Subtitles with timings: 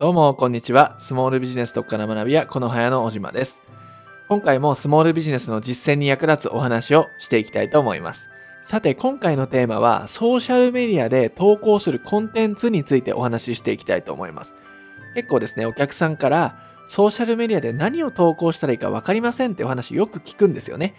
[0.00, 0.96] どうも、こんにちは。
[0.98, 3.62] スモールビジネス特化の学びや、この早の小島です。
[4.26, 8.28] 今回もスモールビジネスの実践に役立つお話をしていきたいと思います。
[8.60, 14.56] さて、今回のテーマは、ソーシャルメディアで投稿するコンテンツについてお話ししていきたいと思います。
[15.14, 16.56] 結構ですね、お客さんから、
[16.88, 20.96] ソーシャルメディアで何を投稿したらいいか分かりませんってお話よく聞くんですよね。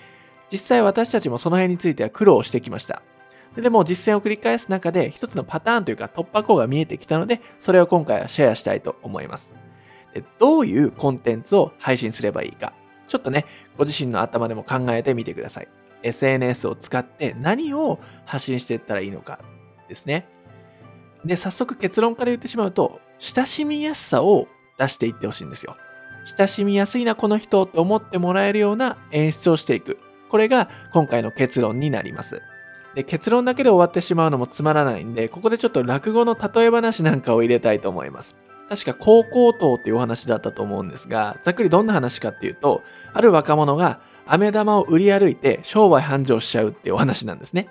[0.50, 3.02] 実際私たちもその辺については苦労してきました。
[3.56, 9.54] でも実践を繰り返す中で一つのパターンというか突破口が見えてきたので、それを今回はシェアしたいと思います。
[10.14, 12.74] でどういうコンテンツを配信すればいいか。
[13.08, 13.46] ちょっとね、
[13.78, 15.68] ご自身の頭でも考えてみてください。
[16.04, 19.40] SNS を使って何を発信していったらいいのか
[19.88, 20.28] ですね。
[21.24, 25.76] で、早速結論から言ってしまうと、親しみやすさを出していってほしいんですよ。
[26.38, 30.00] 親しみやすいな、この人って思ってもらえるような演出をしていく。
[30.30, 32.42] これが今回の結論になります。
[32.96, 38.36] で結論だけで終わってしまうのもつまらないんで、ここでちょっと落語の例え話なんかを入れたいと思います。
[38.70, 42.82] 確か高校党っていうお話だったと思うんですが、ざっくりどんな話かっていうと、
[43.14, 47.68] ある若者が飴玉を売り歩いて商売繁盛しちゃうっていうお話なんですね。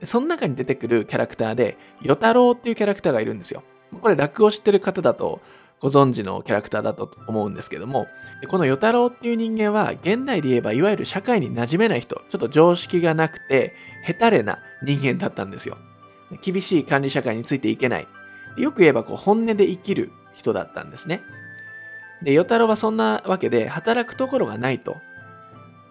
[0.00, 3.62] でその中に出てくるキャラクターで、与太郎っていうキャラクターがいるんですよ。
[4.02, 5.40] これ落語知ってる方だと
[5.80, 8.06] ご存知のキャラクターだと思うんですけども、
[8.48, 15.76] この与太郎っていう人間は現代で言えばいわゆる社会に馴染めない人、ちょっと常識がなくて、ヘタレな人間だったんですよ。
[16.42, 18.08] 厳しい管理社会についていけない。
[18.56, 21.22] よく言えばこう本音で生きる人だったんですね。
[22.22, 24.96] で、与太郎はそんなわけで働くところがないと。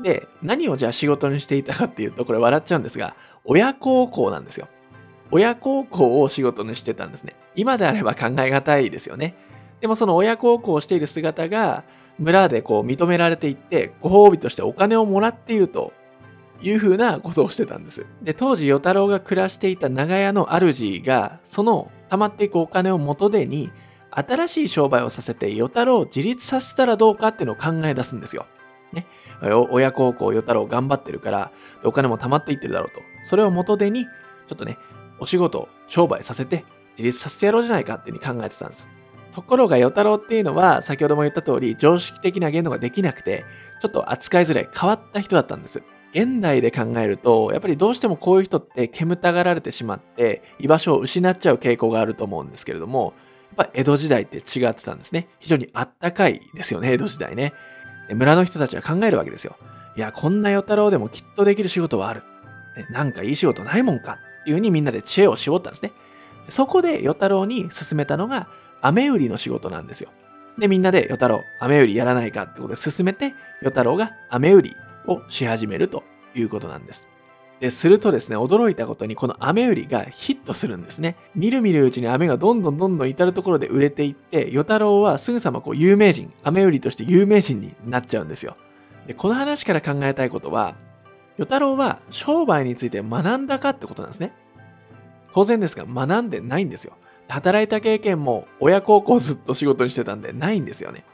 [0.02, 4.68] で、何をじゃあ仕事にしていたかっていうと、これ笑っちゃうんですが、親孝行なんですよ。
[5.32, 7.36] 親孝行を仕事にしてたんですね。
[7.56, 9.36] 今であれば考え難いですよね。
[9.86, 11.84] でもその親孝行をしている姿が
[12.18, 15.94] 村でこう認められていってご褒美としてお金をもらっていると
[16.60, 18.04] いうふうなことをしてたんです。
[18.24, 23.70] で、当時与太郎が暮らしていた長屋の主がその溜まっていくお金を元手に
[24.10, 28.48] 新しい商売をさせて与太郎を自立させたらどうかっていうのを考え出すんですよ。
[28.92, 29.06] ね。
[29.70, 31.52] 親孝行与太郎頑張ってるから
[31.84, 33.02] お金も溜まっていってるだろうと。
[33.22, 34.80] それを元手にちょっとね、
[35.20, 36.66] お仕事、商売させて
[36.98, 38.88] 自立させてやろうじゃないかっていうふうに考えてたんです。
[39.36, 43.44] ところが与太郎っていうのは先ほども言った通り常識的な言動ができなくて
[43.82, 45.84] ちょっと扱いづらい変わった人だったんです。
[46.14, 53.14] 現代で考えるとやっぱりどうしてもこういう人って煙たがられてしまって居場所を失っちゃう傾向があると思うんですけれども
[53.58, 55.28] やっぱ江戸時代って違ってたんですね。
[55.40, 57.52] 非常にあったかいですよね、江戸時代ね。
[58.14, 59.58] 村の人たちは考えるわけですよ。
[59.98, 62.24] いや、こんな与太郎でもきっとできる仕事はある。
[62.92, 65.92] なんかいい仕事ないもんかっていうふうにみんなで知恵を絞ったんですね。
[66.50, 68.48] そこで与太郎に勧めたのが
[68.86, 70.12] 飴売りの仕事なんですよ。
[70.60, 74.76] で、みんなで与太郎、飴売りやらないかってことで進めて、与太郎が飴売り
[75.08, 76.04] をし始めると
[76.36, 77.08] いうことなんです。
[77.60, 81.16] で、するとですね、驚いたことにこの飴売りがヒットするんですね。
[81.34, 88.56] みるみるうちに飴がどんどんどんどん至るところで売れていって、与太郎はすぐさまこう有名人、飴売りとして有名人になっちゃうんですよ。
[89.08, 90.76] で、この話から考えたいことは、
[91.38, 94.32] 与太郎は商売について学んだかってことなんですね。
[95.34, 96.94] 当然ですが、学んでないんですよ。
[97.28, 101.06] 働いた経験も親孝行ずっと仕事にしてたんでないんですよね。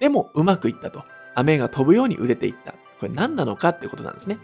[0.00, 1.04] でもうまくいったと。
[1.34, 2.72] 飴が飛ぶように売れていった。
[3.00, 4.38] これ何なのかってことなんですね。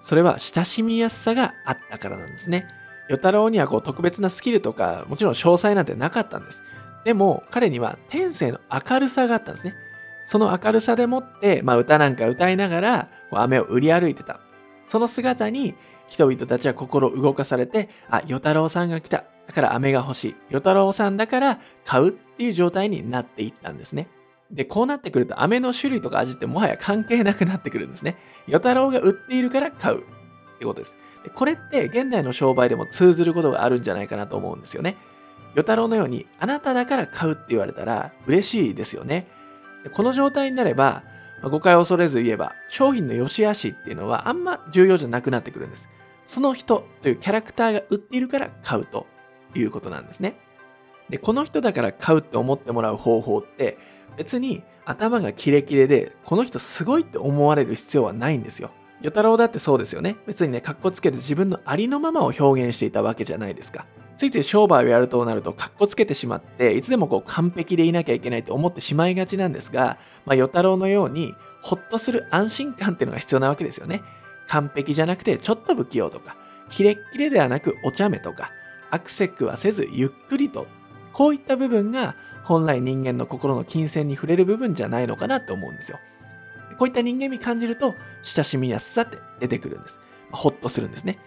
[0.00, 2.66] それは親しみやすさがあったからなんですね。
[3.08, 6.62] 与太郎にはこう特別なスキルとかもちろん詳細なんてなかったんです。
[7.04, 9.74] でも彼には天性の明るさがあったんですね。
[10.24, 14.40] その明るさでもって、まあ、歌なんか歌いながらこう飴を売り歩いてた。
[14.86, 15.74] その姿に
[16.06, 19.24] 人々たちは心動かされて、あ、与太郎さんが来た。
[19.46, 20.36] だから飴が欲しい。
[20.50, 24.08] 与太郎さんだから買うっていう状態になっていったんですね。
[24.50, 28.16] で、こうなってくると飴の種類とか味ってもはや関係なくなってくるんですね。
[28.46, 30.96] 与太郎が売っているから買うってことです。
[31.24, 34.96] でこれって現代の商売でも通ずることがあるんじゃないかなと思うんですよね。
[35.54, 39.26] 与太郎のようにあなただから買うって言われたら嬉しいですよね。
[39.92, 41.02] この状態になれば、
[41.42, 45.88] まあ誤解を恐れず言えば商品の良し悪しっていうのはあんま重要じゃなくなってくるんです。
[46.24, 49.06] その人というキャラクターが売っているから買うと
[49.54, 50.34] いうことなんですね。
[51.08, 53.78] で、この人だから買うって思ってもらう方法って
[54.16, 58.70] 別に頭がキレキレでこの人すごいって思われる必要はないんですよ。
[59.00, 60.16] 与太郎だってそうですよね。
[60.26, 63.86] 別にね、格好つけて自分のありのままを表現していたわけじゃないですか。
[64.16, 74.02] ついつい商売をやるとなると格好つけてしまっていつでもこう完璧でいなきゃいけないと思ってしまいがちなんですが、まあ、与太郎のようにほっとする安心感っていうのが必要なわけですよね。
[74.46, 76.36] 完璧じゃなくてちょっと不器用とか、
[76.70, 78.52] キレッキレではなくお茶目とか、
[78.92, 80.68] アクセックはせずゆっくりと、
[81.12, 85.98] こういった部分が本来人間の心の金銭に触れる部分じゃないのかなと思うんですよ。
[86.78, 89.98] こういった人間味感じると親しみやすさって出てくるんです。
[90.30, 91.18] ほっとするんですね。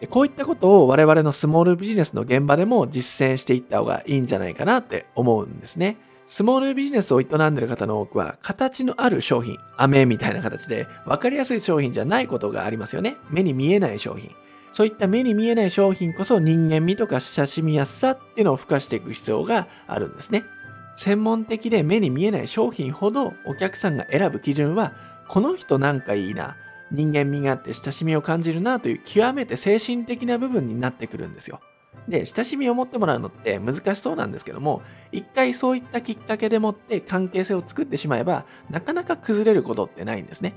[0.00, 5.96] でこういったことを我々のスモールビジネスの現場でも実践していった方がいいんじゃないかなって思うんですね。
[6.26, 13.16] スモールビジネスを営んでる方の多くは、形のある商品、飴みたいな形で、分かりやすい商品じゃないことがありますよね。
[13.30, 14.32] 目に見えない商品。
[14.76, 20.44] そういった目に見えない商品こそ人間味とか親しみやすさっていうのを付加していく必要があるんですね。
[20.96, 24.92] 専門的で目に見えない商品ほどお客さんが選ぶ基準は、
[25.28, 26.58] この人なんかいいな、
[26.90, 31.62] 人間味があって親しみを感じるなという極めて精神的な部分になってくるんですよ。
[32.06, 40.52] で、親しみを持ってもらうのって難しそうなんですけども、一回そういったきっかけでもって関係性を作ってしまえば、なかなか崩れることってないんですね。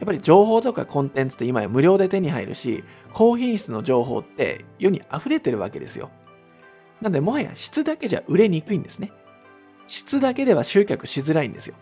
[0.00, 6.10] やっぱり情報とかコンテンツって今や無料で手に入るし、高品質の情報って世に溢れてるわけですよ。
[7.00, 9.12] なんでもはや質だけじゃ売れにくいんですね。
[9.86, 11.74] 質だけでは集客しづらいんですよ。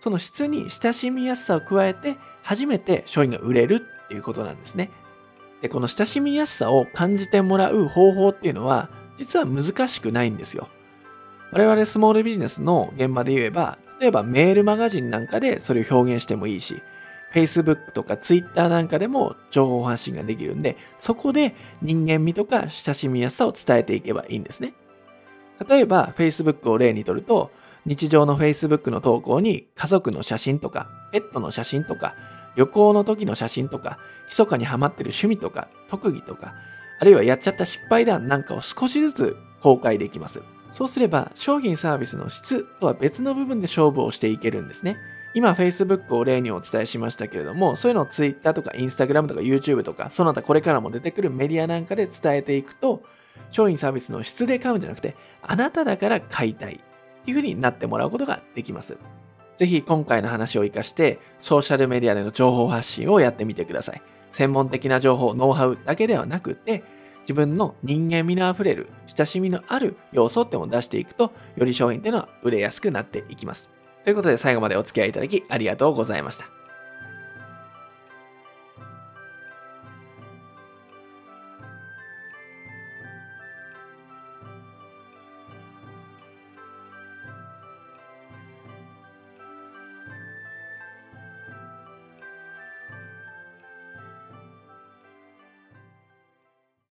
[0.00, 4.90] その質に親しみやすさを加えて、初めて商品が売れるっていうことなんですね。
[5.62, 10.68] で、この親しみやすさを感じてもらう方法っていうのは、実は難しくないんですよ。
[11.52, 16.82] 我々スモールビジネスの現場で言えば、例えばメールマガジンなんかでそれを表現してもいいし、
[17.36, 24.72] Facebook とか Twitter なんかでも情報発信ができるんで、そこで人間味とか親しみやすさを伝えていけばいいんですね。
[25.68, 27.50] 例えば Facebook を例にとると、
[27.84, 32.14] 日常の Facebook の投稿に家族の写真とか、ペットの写真とか、
[32.56, 33.98] 旅行の時の写真とか、
[34.28, 36.54] 密かにハマってる趣味とか、特技とか、
[36.98, 40.40] あるいはやっちゃった失敗談なんかを少しずつ公開できます。
[40.70, 44.96] そうすれば、商品サービスの質とは別の部分で勝負をしていけるんですね。
[45.36, 53.02] 今、Facebook を例にお伝えしましたけれども、そういうのを Twitter とか Instagram とか YouTube とか、その他これからも出てくるメディアなんかで伝えていくと、
[53.50, 56.78] 商品サービスの質で買うんじゃなくて、あなただから買いたいっ
[57.26, 58.96] ていう風になってもらうことができます。
[59.58, 64.00] ぜひ今回の話を活かして、ソーシャルメディアでの情報発信をやってみてください。
[64.32, 66.82] 専門的な情報、ノウハウだけではなくて、
[67.24, 73.75] 自分の人間味のあふれる、親しみのある要素ってものを出していくと、より商品っていうのは売れやすくなっていきます。
[74.06, 76.55] ということで最後までお付き合いいただきありがとうございました。